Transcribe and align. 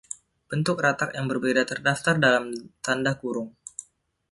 Bentuk 0.49 0.77
Ratak 0.85 1.09
yang 1.17 1.27
berbeda 1.31 1.61
terdaftar 1.71 2.15
dalam 2.25 2.45
tanda 2.85 3.11
kurung. 3.21 3.49